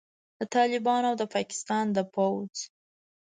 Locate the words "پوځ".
2.13-2.53